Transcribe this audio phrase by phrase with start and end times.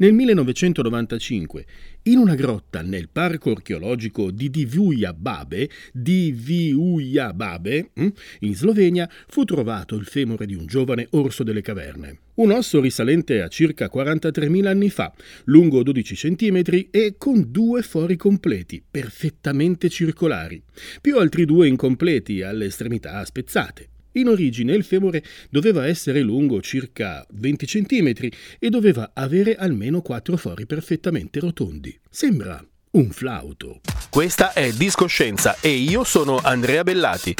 [0.00, 1.66] Nel 1995,
[2.04, 8.08] in una grotta nel parco archeologico di Divuja Babe, Divuja Babe, hm,
[8.40, 12.20] in Slovenia, fu trovato il femore di un giovane orso delle caverne.
[12.36, 15.12] Un osso risalente a circa 43.000 anni fa,
[15.44, 20.62] lungo 12 cm e con due fori completi, perfettamente circolari,
[21.02, 23.89] più altri due incompleti alle estremità spezzate.
[24.12, 30.36] In origine il femore doveva essere lungo circa 20 cm e doveva avere almeno quattro
[30.36, 31.96] fori perfettamente rotondi.
[32.10, 33.80] Sembra un flauto.
[34.08, 37.34] Questa è Discoscienza e io sono Andrea Bellati.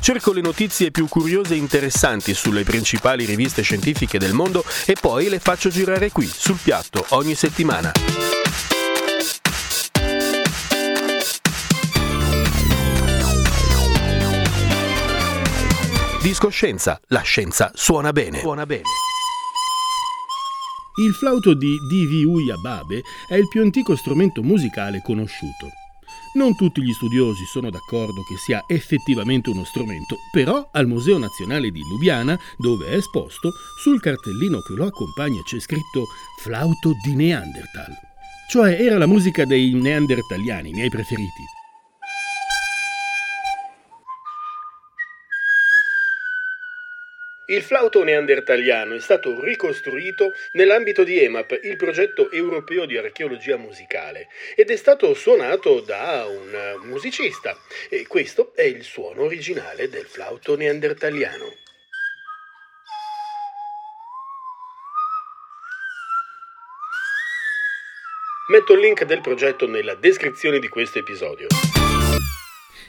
[0.00, 5.28] Cerco le notizie più curiose e interessanti sulle principali riviste scientifiche del mondo e poi
[5.28, 7.92] le faccio girare qui, sul piatto, ogni settimana.
[16.26, 18.40] Discoscienza, la scienza suona bene.
[18.40, 18.82] Suona bene.
[20.96, 25.68] Il flauto di Diviuja Babe è il più antico strumento musicale conosciuto.
[26.34, 31.70] Non tutti gli studiosi sono d'accordo che sia effettivamente uno strumento, però al Museo Nazionale
[31.70, 36.06] di Lubiana, dove è esposto, sul cartellino che lo accompagna c'è scritto
[36.40, 37.94] flauto di Neanderthal.
[38.50, 41.55] Cioè era la musica dei neandertaliani, miei preferiti.
[47.48, 54.26] Il flauto neandertaliano è stato ricostruito nell'ambito di EMAP, il progetto europeo di archeologia musicale,
[54.56, 57.56] ed è stato suonato da un musicista.
[57.88, 61.54] E questo è il suono originale del flauto neandertaliano.
[68.48, 71.46] Metto il link del progetto nella descrizione di questo episodio.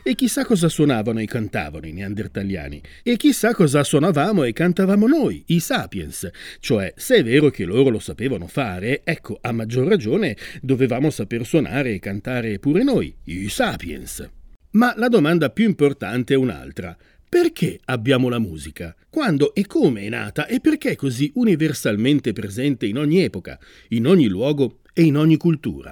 [0.07, 2.81] E chissà cosa suonavano e cantavano i neandertaliani.
[3.03, 6.29] E chissà cosa suonavamo e cantavamo noi, i sapiens.
[6.61, 11.45] Cioè, se è vero che loro lo sapevano fare, ecco, a maggior ragione dovevamo saper
[11.45, 14.25] suonare e cantare pure noi, i sapiens.
[14.71, 16.95] Ma la domanda più importante è un'altra.
[17.27, 18.95] Perché abbiamo la musica?
[19.09, 24.07] Quando e come è nata e perché è così universalmente presente in ogni epoca, in
[24.07, 25.91] ogni luogo e in ogni cultura?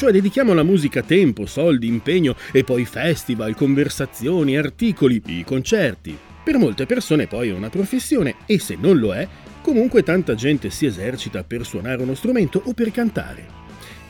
[0.00, 6.16] Cioè dedichiamo alla musica tempo, soldi, impegno e poi festival, conversazioni, articoli, i concerti.
[6.42, 9.28] Per molte persone poi è una professione e se non lo è,
[9.60, 13.46] comunque tanta gente si esercita per suonare uno strumento o per cantare.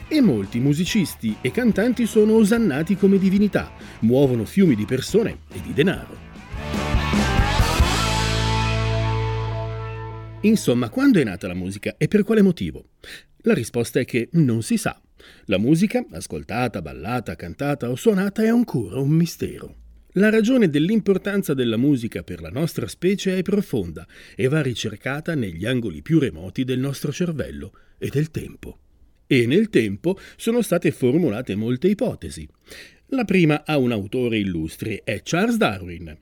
[0.07, 5.73] E molti musicisti e cantanti sono osannati come divinità, muovono fiumi di persone e di
[5.73, 6.17] denaro.
[10.43, 12.91] Insomma, quando è nata la musica e per quale motivo?
[13.39, 14.97] La risposta è che non si sa.
[15.47, 19.77] La musica, ascoltata, ballata, cantata o suonata, è ancora un mistero.
[20.15, 24.05] La ragione dell'importanza della musica per la nostra specie è profonda
[24.35, 28.79] e va ricercata negli angoli più remoti del nostro cervello e del tempo.
[29.29, 32.49] E nel tempo sono state formulate molte ipotesi.
[33.11, 36.17] La prima ha un autore illustre, è Charles Darwin.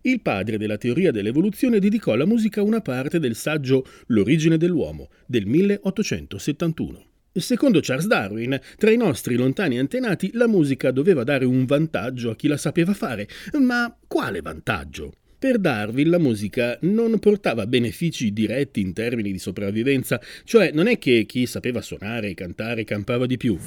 [0.00, 5.44] Il padre della teoria dell'evoluzione dedicò alla musica una parte del saggio L'origine dell'uomo del
[5.44, 7.06] 1871.
[7.36, 12.36] Secondo Charles Darwin, tra i nostri lontani antenati la musica doveva dare un vantaggio a
[12.36, 13.26] chi la sapeva fare,
[13.58, 15.12] ma quale vantaggio?
[15.36, 20.96] Per Darwin la musica non portava benefici diretti in termini di sopravvivenza, cioè non è
[20.96, 23.58] che chi sapeva suonare e cantare campava di più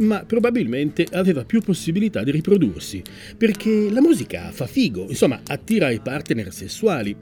[0.00, 3.02] ma probabilmente aveva più possibilità di riprodursi,
[3.36, 7.14] perché la musica fa figo, insomma attira i partner sessuali.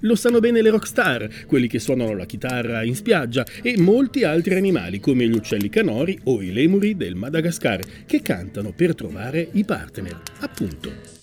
[0.00, 4.54] Lo sanno bene le rockstar, quelli che suonano la chitarra in spiaggia, e molti altri
[4.54, 9.64] animali come gli uccelli canori o i lemuri del Madagascar, che cantano per trovare i
[9.64, 11.14] partner, appunto.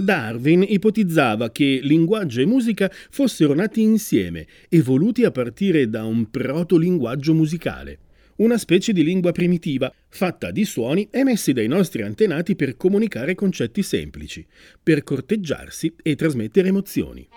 [0.00, 7.34] Darwin ipotizzava che linguaggio e musica fossero nati insieme, evoluti a partire da un proto-linguaggio
[7.34, 7.98] musicale,
[8.38, 13.82] una specie di lingua primitiva, fatta di suoni emessi dai nostri antenati per comunicare concetti
[13.82, 14.46] semplici,
[14.82, 17.28] per corteggiarsi e trasmettere emozioni.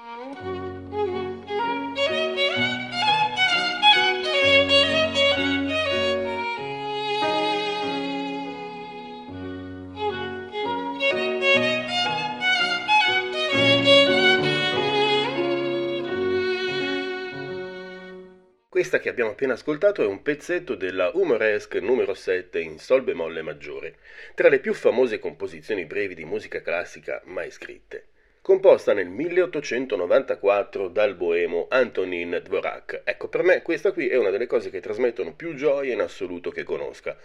[18.82, 23.44] Questa che abbiamo appena ascoltato è un pezzetto della Humoresque numero 7 in Sol bemolle
[23.44, 23.98] maggiore,
[24.34, 28.06] tra le più famose composizioni brevi di musica classica mai scritte.
[28.42, 33.02] Composta nel 1894 dal boemo Antonin Dvorak.
[33.04, 36.50] Ecco, per me questa qui è una delle cose che trasmettono più gioia in assoluto
[36.50, 37.16] che conosca.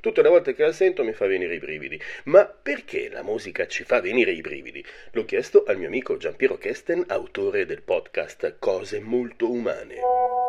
[0.00, 1.98] Tutte le volte che la sento mi fa venire i brividi.
[2.24, 4.84] Ma perché la musica ci fa venire i brividi?
[5.12, 10.45] L'ho chiesto al mio amico Giampiero Kesten, autore del podcast Cose molto umane.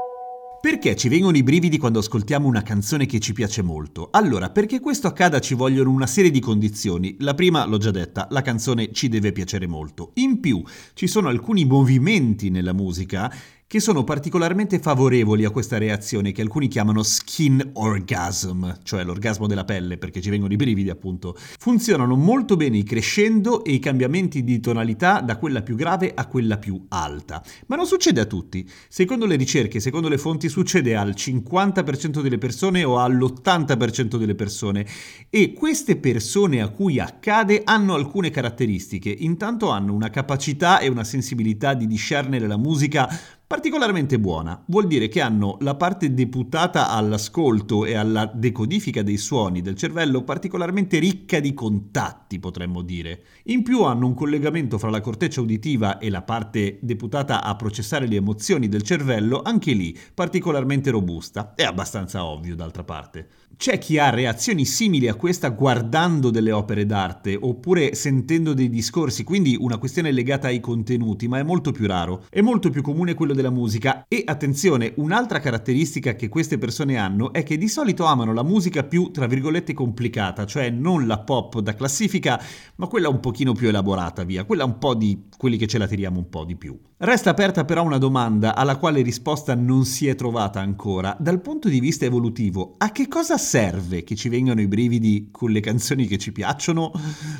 [0.60, 4.10] Perché ci vengono i brividi quando ascoltiamo una canzone che ci piace molto?
[4.12, 7.16] Allora, perché questo accada ci vogliono una serie di condizioni.
[7.20, 10.12] La prima, l'ho già detta, la canzone ci deve piacere molto.
[10.16, 10.64] In più,
[10.96, 13.32] ci sono alcuni movimenti nella musica
[13.70, 19.66] che sono particolarmente favorevoli a questa reazione che alcuni chiamano skin orgasm, cioè l'orgasmo della
[19.66, 21.36] pelle perché ci vengono i brividi appunto.
[21.60, 26.28] Funzionano molto bene i crescendo e i cambiamenti di tonalità da quella più grave a
[26.28, 27.44] quella più alta.
[27.66, 28.66] Ma non succede a tutti.
[28.88, 34.86] Secondo le ricerche, secondo le fonti, succede al 50% delle persone o all'80% delle persone
[35.30, 39.10] e queste persone a cui accade hanno alcune caratteristiche.
[39.10, 43.10] Intanto hanno una capacità e una sensibilità di discernere la musica
[43.48, 44.62] particolarmente buona.
[44.68, 50.24] Vuol dire che hanno la parte deputata all'ascolto e alla decodifica dei suoni del cervello
[50.24, 53.24] particolarmente ricca di contatti, potremmo dire.
[53.44, 58.06] In più hanno un collegamento fra la corteccia uditiva e la parte deputata a processare
[58.06, 61.54] le emozioni del cervello, anche lì particolarmente robusta.
[61.56, 63.30] È abbastanza ovvio, d'altra parte.
[63.56, 69.24] C'è chi ha reazioni simili a questa guardando delle opere d'arte oppure sentendo dei discorsi,
[69.24, 72.26] quindi una questione legata ai contenuti, ma è molto più raro.
[72.30, 77.32] È molto più comune quello della musica e attenzione, un'altra caratteristica che queste persone hanno
[77.32, 81.60] è che di solito amano la musica più, tra virgolette, complicata, cioè non la pop
[81.60, 82.42] da classifica,
[82.76, 85.88] ma quella un pochino più elaborata, via, quella un po' di quelli che ce la
[85.88, 86.78] tiriamo un po' di più.
[86.98, 91.16] Resta aperta però una domanda alla quale risposta non si è trovata ancora.
[91.20, 95.52] Dal punto di vista evolutivo, a che cosa serve che ci vengano i brividi con
[95.52, 96.92] le canzoni che ci piacciono?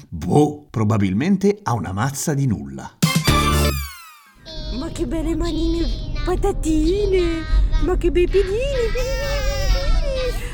[0.10, 2.97] Boh, probabilmente a una mazza di nulla.
[4.78, 5.86] Ma che belle manine
[6.26, 7.44] patatine!
[7.84, 8.58] Ma che bei piedini,
[8.92, 9.18] piedini,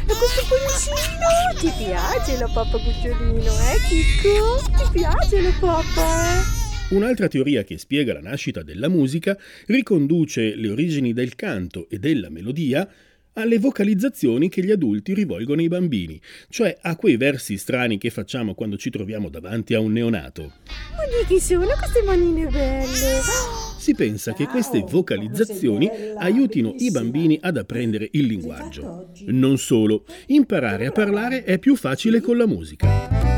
[0.05, 1.59] E questo poncino!
[1.59, 4.61] Ti piace la pappa cucciolino, eh Chicco?
[4.77, 6.95] Ti piace la pappa, eh?
[6.95, 12.29] Un'altra teoria che spiega la nascita della musica riconduce le origini del canto e della
[12.29, 12.88] melodia
[13.33, 18.53] alle vocalizzazioni che gli adulti rivolgono ai bambini, cioè a quei versi strani che facciamo
[18.53, 20.51] quando ci troviamo davanti a un neonato.
[20.67, 23.72] Ma di chi sono queste manine belle?
[23.83, 29.09] Si pensa che queste vocalizzazioni aiutino i bambini ad apprendere il linguaggio.
[29.25, 33.32] Non solo, imparare a parlare è più facile con la musica.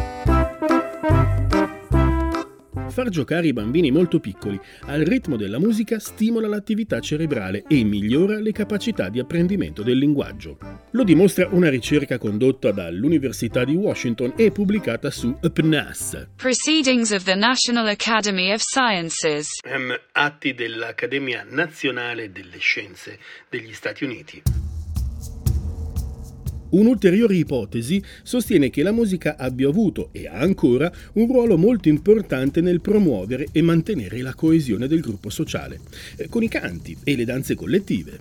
[2.96, 8.40] Far giocare i bambini molto piccoli al ritmo della musica stimola l'attività cerebrale e migliora
[8.40, 10.58] le capacità di apprendimento del linguaggio.
[10.92, 16.28] Lo dimostra una ricerca condotta dall'Università di Washington e pubblicata su PNAS.
[16.38, 19.50] Proceedings of the National Academy of Sciences.
[19.66, 23.20] Um, atti dell'Accademia Nazionale delle Scienze
[23.50, 24.42] degli Stati Uniti.
[26.76, 32.60] Un'ulteriore ipotesi sostiene che la musica abbia avuto e ha ancora un ruolo molto importante
[32.60, 35.80] nel promuovere e mantenere la coesione del gruppo sociale,
[36.18, 38.20] eh, con i canti e le danze collettive.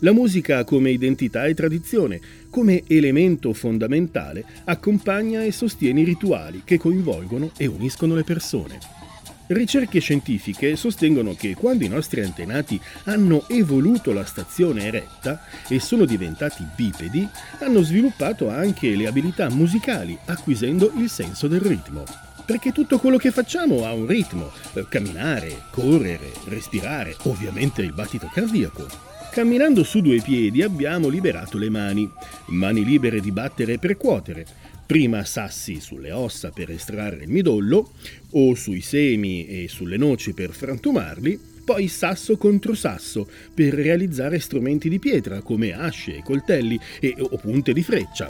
[0.00, 6.78] La musica come identità e tradizione, come elemento fondamentale, accompagna e sostiene i rituali che
[6.78, 9.01] coinvolgono e uniscono le persone.
[9.48, 16.04] Ricerche scientifiche sostengono che quando i nostri antenati hanno evoluto la stazione eretta e sono
[16.04, 22.04] diventati bipedi, hanno sviluppato anche le abilità musicali, acquisendo il senso del ritmo.
[22.44, 24.50] Perché tutto quello che facciamo ha un ritmo,
[24.88, 28.86] camminare, correre, respirare, ovviamente il battito cardiaco.
[29.32, 32.10] Camminando su due piedi abbiamo liberato le mani,
[32.46, 34.46] mani libere di battere e percuotere,
[34.84, 37.92] prima sassi sulle ossa per estrarre il midollo
[38.30, 44.88] o sui semi e sulle noci per frantumarli, poi sasso contro sasso per realizzare strumenti
[44.88, 48.28] di pietra come asce e coltelli e, o punte di freccia.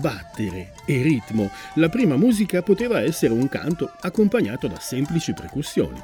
[0.00, 1.50] Battere e ritmo.
[1.74, 6.00] La prima musica poteva essere un canto accompagnato da semplici percussioni.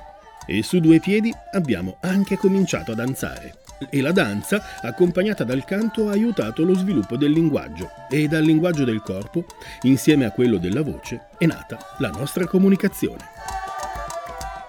[0.47, 6.09] E su due piedi abbiamo anche cominciato a danzare e la danza, accompagnata dal canto,
[6.09, 9.45] ha aiutato lo sviluppo del linguaggio e dal linguaggio del corpo,
[9.83, 13.37] insieme a quello della voce, è nata la nostra comunicazione.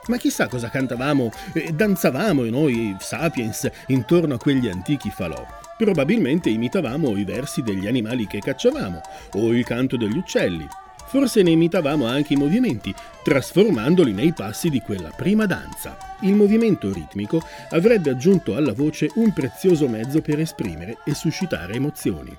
[0.08, 5.46] Ma chissà cosa cantavamo e danzavamo noi sapiens intorno a quegli antichi falò.
[5.78, 9.02] Probabilmente imitavamo i versi degli animali che cacciavamo
[9.34, 10.68] o il canto degli uccelli.
[11.10, 15.98] Forse ne imitavamo anche i movimenti, trasformandoli nei passi di quella prima danza.
[16.22, 22.32] Il movimento ritmico avrebbe aggiunto alla voce un prezioso mezzo per esprimere e suscitare emozioni.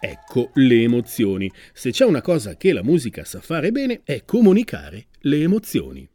[0.00, 1.48] Ecco le emozioni.
[1.72, 6.08] Se c'è una cosa che la musica sa fare bene è comunicare le emozioni.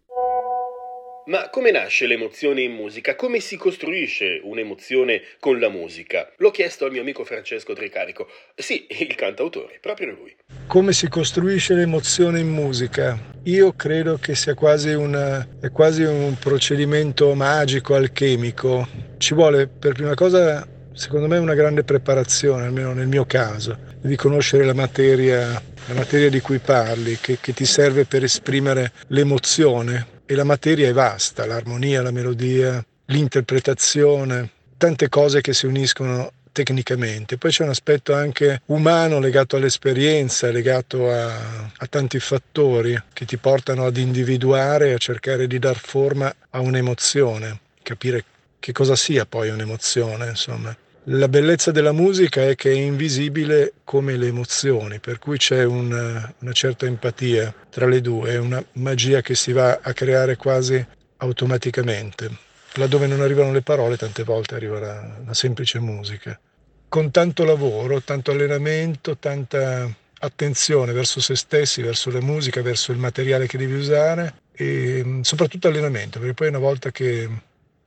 [1.25, 3.15] Ma come nasce l'emozione in musica?
[3.15, 6.31] Come si costruisce un'emozione con la musica?
[6.37, 8.27] L'ho chiesto al mio amico Francesco Tricarico.
[8.55, 10.35] Sì, il cantautore, proprio lui.
[10.65, 13.19] Come si costruisce l'emozione in musica?
[13.43, 18.87] Io credo che sia quasi, una, quasi un procedimento magico, alchemico.
[19.19, 24.15] Ci vuole per prima cosa, secondo me, una grande preparazione, almeno nel mio caso, di
[24.15, 25.51] conoscere la materia,
[25.85, 30.87] la materia di cui parli, che, che ti serve per esprimere l'emozione e la materia
[30.87, 37.37] è vasta, l'armonia, la melodia, l'interpretazione, tante cose che si uniscono tecnicamente.
[37.37, 41.35] Poi c'è un aspetto anche umano legato all'esperienza, legato a,
[41.75, 47.59] a, tanti fattori che ti portano ad individuare a cercare di dar forma a un'emozione,
[47.83, 48.23] capire
[48.57, 50.73] che cosa sia poi un'emozione, insomma.
[51.05, 56.31] La bellezza della musica è che è invisibile come le emozioni, per cui c'è una,
[56.37, 60.85] una certa empatia tra le due, una magia che si va a creare quasi
[61.17, 62.29] automaticamente.
[62.75, 66.39] Laddove non arrivano le parole, tante volte arriva la, la semplice musica.
[66.87, 72.99] Con tanto lavoro, tanto allenamento, tanta attenzione verso se stessi, verso la musica, verso il
[72.99, 77.27] materiale che devi usare e soprattutto allenamento, perché poi una volta che,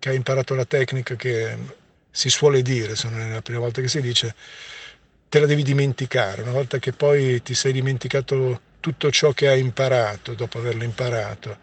[0.00, 1.82] che hai imparato la tecnica, che
[2.14, 4.36] si suole dire, se non è la prima volta che si dice,
[5.28, 6.42] te la devi dimenticare.
[6.42, 11.58] Una volta che poi ti sei dimenticato tutto ciò che hai imparato, dopo averlo imparato,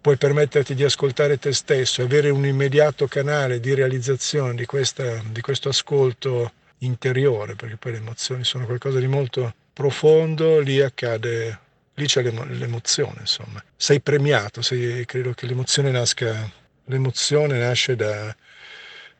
[0.00, 5.40] puoi permetterti di ascoltare te stesso, avere un immediato canale di realizzazione di, questa, di
[5.40, 11.58] questo ascolto interiore, perché poi le emozioni sono qualcosa di molto profondo, lì accade,
[11.94, 13.60] lì c'è l'emozione, insomma.
[13.74, 16.48] Sei premiato, sei, credo che l'emozione nasca,
[16.84, 18.32] l'emozione nasce da,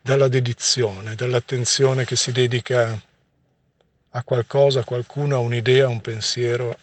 [0.07, 2.97] dalla dedizione, dall'attenzione che si dedica
[4.11, 6.79] a qualcosa, a qualcuno, a un'idea, a un pensiero.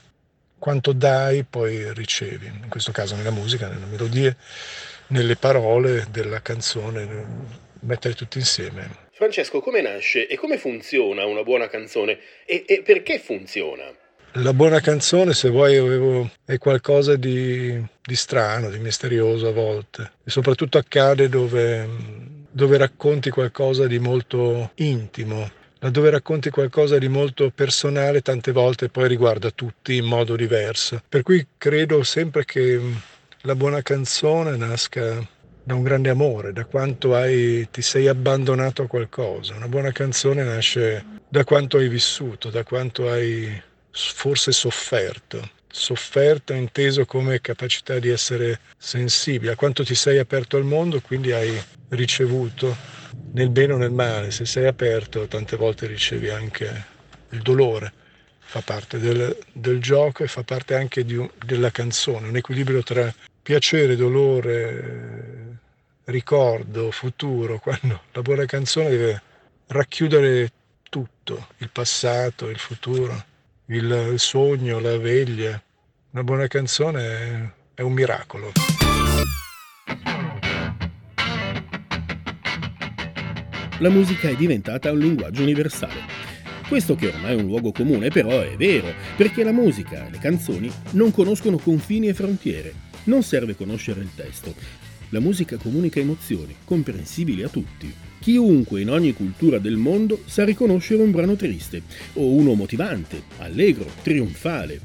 [0.60, 2.48] Quanto dai, poi ricevi.
[2.48, 4.36] In questo caso nella musica, nelle melodie,
[5.08, 7.25] nelle parole della canzone,
[7.80, 8.89] mettere tutti insieme.
[9.13, 13.84] Francesco, come nasce e come funziona una buona canzone e, e perché funziona?
[14.38, 20.12] La buona canzone, se vuoi, avevo, è qualcosa di, di strano, di misterioso a volte.
[20.25, 21.88] E soprattutto accade dove
[22.53, 29.07] dove racconti qualcosa di molto intimo, laddove racconti qualcosa di molto personale, tante volte poi
[29.07, 31.01] riguarda tutti in modo diverso.
[31.10, 32.79] Per cui credo sempre che
[33.41, 35.27] la buona canzone nasca
[35.63, 39.55] da un grande amore, da quanto hai, ti sei abbandonato a qualcosa.
[39.55, 45.50] Una buona canzone nasce da quanto hai vissuto, da quanto hai forse sofferto.
[45.75, 51.32] Sofferto inteso come capacità di essere sensibile, a quanto ti sei aperto al mondo, quindi
[51.32, 52.77] hai ricevuto
[53.32, 56.86] nel bene o nel male, se sei aperto tante volte ricevi anche
[57.30, 57.92] il dolore,
[58.38, 63.12] fa parte del, del gioco e fa parte anche un, della canzone, un equilibrio tra
[63.42, 65.58] piacere, dolore,
[66.03, 69.22] ricordo, futuro, quando la buona canzone deve
[69.68, 70.51] racchiudere
[70.88, 73.32] tutto, il passato, il futuro,
[73.67, 75.62] il, sogno, la veglia.
[76.12, 78.51] Una buona canzone è, un miracolo.
[83.79, 86.22] la musica è diventata un linguaggio universale.
[86.70, 90.72] Questo che ormai è un luogo comune però è vero, perché la musica, le canzoni
[90.91, 92.74] non conoscono confini e frontiere.
[93.05, 94.53] Non serve conoscere il testo.
[95.10, 97.93] La musica comunica emozioni, comprensibili a tutti.
[98.24, 101.82] Chiunque in ogni cultura del mondo sa riconoscere un brano triste,
[102.13, 104.80] o uno motivante, allegro, trionfale.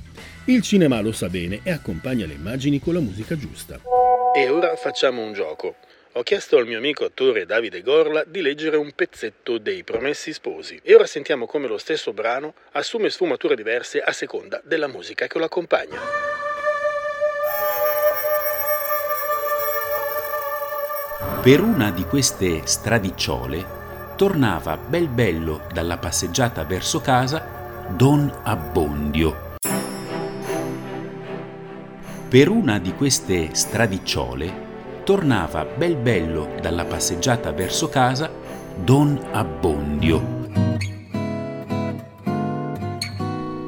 [0.47, 3.81] Il cinema lo sa bene e accompagna le immagini con la musica giusta.
[4.35, 5.77] E ora facciamo un gioco
[6.13, 10.81] ho chiesto al mio amico attore Davide Gorla di leggere un pezzetto dei Promessi Sposi
[10.83, 15.39] e ora sentiamo come lo stesso brano assume sfumature diverse a seconda della musica che
[15.39, 16.28] lo accompagna.
[21.49, 23.65] Per una di queste stradicciole
[24.17, 29.57] tornava bel bello dalla passeggiata verso casa Don Abbondio.
[32.29, 34.53] Per una di queste stradicciole
[35.05, 38.31] tornava bel bello dalla passeggiata verso casa
[38.85, 40.21] Don Abbondio.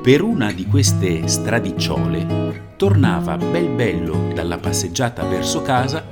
[0.03, 6.05] Per una di queste stradicciole tornava bel bello dalla passeggiata verso casa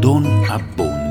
[0.00, 1.01] Don Abbondio.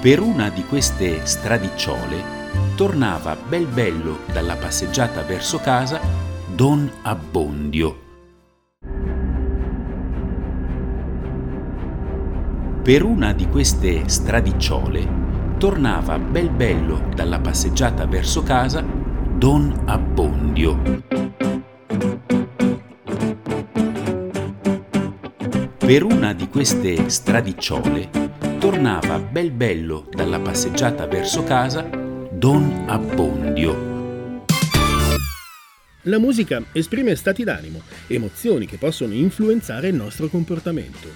[0.00, 2.22] Per una di queste stradicciole
[2.76, 6.00] tornava bel bello dalla passeggiata verso casa
[6.54, 7.98] Don Abbondio.
[12.82, 15.06] Per una di queste stradicciole
[15.58, 21.57] tornava bel bello dalla passeggiata verso casa Don Abbondio.
[25.88, 28.10] Per una di queste stradicciole
[28.58, 34.44] tornava bel bello dalla passeggiata verso casa Don Abbondio.
[36.02, 41.08] La musica esprime stati d'animo, emozioni che possono influenzare il nostro comportamento.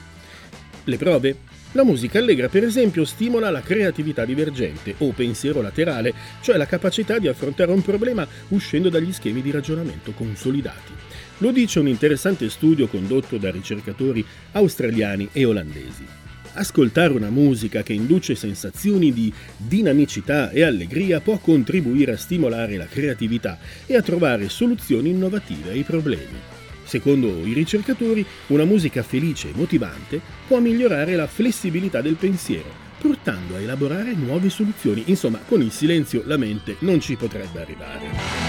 [0.84, 1.36] Le prove?
[1.72, 7.18] La musica allegra, per esempio, stimola la creatività divergente o pensiero laterale, cioè la capacità
[7.18, 11.11] di affrontare un problema uscendo dagli schemi di ragionamento consolidati.
[11.42, 16.06] Lo dice un interessante studio condotto da ricercatori australiani e olandesi.
[16.52, 22.86] Ascoltare una musica che induce sensazioni di dinamicità e allegria può contribuire a stimolare la
[22.86, 26.38] creatività e a trovare soluzioni innovative ai problemi.
[26.84, 32.70] Secondo i ricercatori, una musica felice e motivante può migliorare la flessibilità del pensiero,
[33.00, 35.02] portando a elaborare nuove soluzioni.
[35.06, 38.41] Insomma, con il silenzio la mente non ci potrebbe arrivare.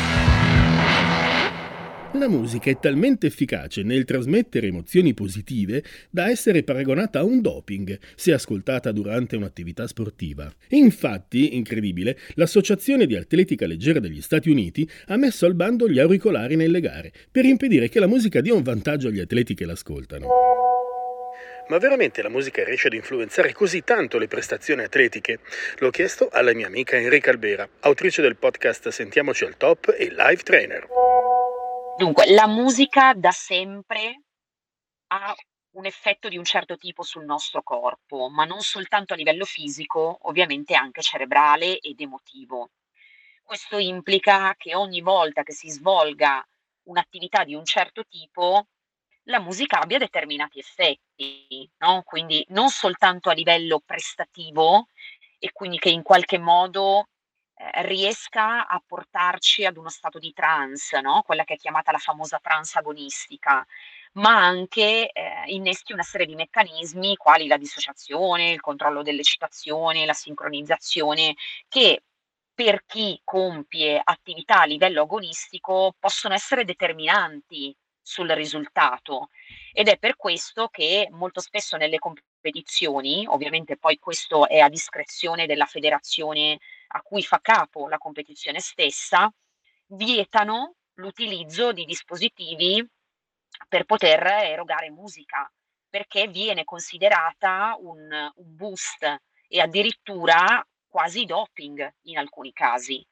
[2.15, 7.97] La musica è talmente efficace nel trasmettere emozioni positive da essere paragonata a un doping
[8.13, 10.51] se ascoltata durante un'attività sportiva.
[10.69, 16.55] Infatti, incredibile, l'Associazione di Atletica Leggera degli Stati Uniti ha messo al bando gli auricolari
[16.55, 20.27] nelle gare per impedire che la musica dia un vantaggio agli atleti che l'ascoltano.
[21.69, 25.39] Ma veramente la musica riesce ad influenzare così tanto le prestazioni atletiche?
[25.77, 30.43] L'ho chiesto alla mia amica Enrica Albera, autrice del podcast Sentiamoci al top e live
[30.43, 31.02] trainer.
[31.95, 34.23] Dunque, la musica da sempre
[35.07, 35.35] ha
[35.75, 40.17] un effetto di un certo tipo sul nostro corpo, ma non soltanto a livello fisico,
[40.23, 42.71] ovviamente anche cerebrale ed emotivo.
[43.43, 46.45] Questo implica che ogni volta che si svolga
[46.83, 48.67] un'attività di un certo tipo,
[49.25, 52.03] la musica abbia determinati effetti, no?
[52.03, 54.87] Quindi non soltanto a livello prestativo
[55.39, 57.07] e quindi che in qualche modo
[57.55, 61.21] eh, riesca a portarci ad uno stato di trance, no?
[61.23, 63.65] quella che è chiamata la famosa trance agonistica,
[64.13, 70.13] ma anche eh, innesti una serie di meccanismi quali la dissociazione, il controllo dell'eccitazione, la
[70.13, 71.35] sincronizzazione,
[71.67, 72.03] che
[72.53, 79.29] per chi compie attività a livello agonistico possono essere determinanti sul risultato
[79.71, 85.45] ed è per questo che molto spesso nelle competizioni, ovviamente poi questo è a discrezione
[85.47, 86.59] della federazione
[86.95, 89.31] a cui fa capo la competizione stessa,
[89.87, 92.85] vietano l'utilizzo di dispositivi
[93.67, 95.51] per poter erogare musica,
[95.89, 103.05] perché viene considerata un, un boost e addirittura quasi doping in alcuni casi.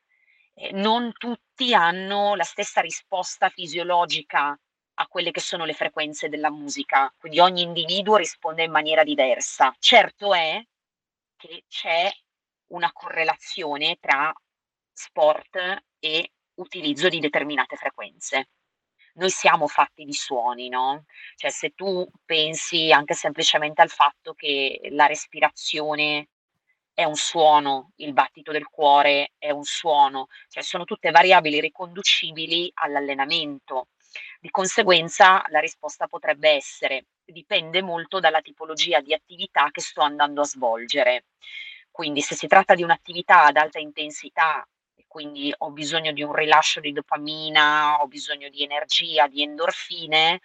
[0.53, 4.57] Eh, non tutti hanno la stessa risposta fisiologica
[4.95, 9.73] a quelle che sono le frequenze della musica, quindi ogni individuo risponde in maniera diversa.
[9.79, 10.63] Certo è
[11.37, 12.11] che c'è
[12.71, 14.33] una correlazione tra
[14.93, 18.49] sport e utilizzo di determinate frequenze.
[19.13, 21.05] Noi siamo fatti di suoni, no?
[21.35, 26.29] Cioè se tu pensi anche semplicemente al fatto che la respirazione
[26.93, 32.71] è un suono, il battito del cuore è un suono, cioè sono tutte variabili riconducibili
[32.75, 33.87] all'allenamento.
[34.39, 40.41] Di conseguenza la risposta potrebbe essere dipende molto dalla tipologia di attività che sto andando
[40.41, 41.25] a svolgere.
[41.91, 44.65] Quindi se si tratta di un'attività ad alta intensità
[45.11, 50.39] quindi ho bisogno di un rilascio di dopamina, ho bisogno di energia, di endorfine,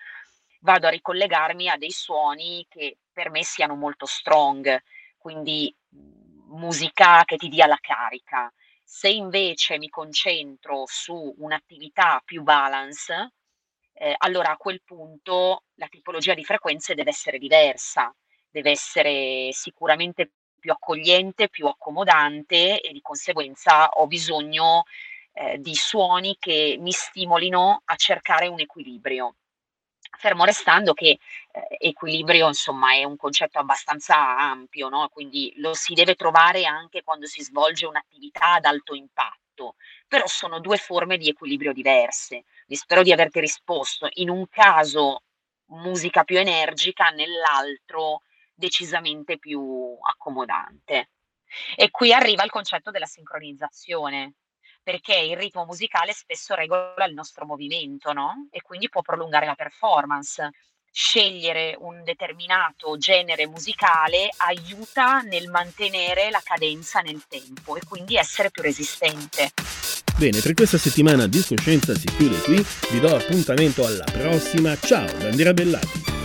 [0.62, 4.82] vado a ricollegarmi a dei suoni che per me siano molto strong,
[5.16, 5.72] quindi
[6.48, 8.52] musica che ti dia la carica.
[8.82, 13.34] Se invece mi concentro su un'attività più balance,
[13.92, 18.12] eh, allora a quel punto la tipologia di frequenze deve essere diversa,
[18.50, 20.32] deve essere sicuramente
[20.66, 24.82] più accogliente, più accomodante e di conseguenza ho bisogno
[25.32, 29.36] eh, di suoni che mi stimolino a cercare un equilibrio.
[30.18, 31.18] Fermo restando che
[31.52, 35.08] eh, equilibrio, insomma, è un concetto abbastanza ampio, no?
[35.08, 39.76] quindi lo si deve trovare anche quando si svolge un'attività ad alto impatto,
[40.08, 42.44] però sono due forme di equilibrio diverse.
[42.66, 44.08] Vi spero di averti risposto.
[44.14, 45.22] In un caso
[45.66, 48.22] musica più energica, nell'altro
[48.56, 51.10] decisamente più accomodante.
[51.76, 54.34] E qui arriva il concetto della sincronizzazione,
[54.82, 58.48] perché il ritmo musicale spesso regola il nostro movimento, no?
[58.50, 60.50] E quindi può prolungare la performance.
[60.96, 68.50] scegliere un determinato genere musicale aiuta nel mantenere la cadenza nel tempo e quindi essere
[68.50, 69.50] più resistente.
[70.16, 75.28] Bene, per questa settimana Discoscienza si chiude qui, vi do appuntamento alla prossima, ciao da
[75.28, 76.15] Andrea Bellati.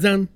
[0.00, 0.30] Done.